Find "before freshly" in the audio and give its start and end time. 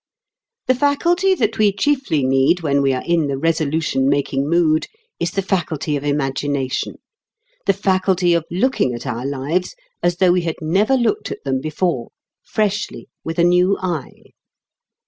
11.61-13.09